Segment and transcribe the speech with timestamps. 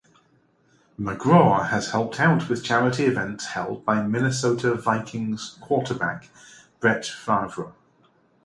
[0.99, 6.27] McGraw has helped out with charity events held by Minnesota Vikings quarterback
[6.79, 7.71] Brett Favre.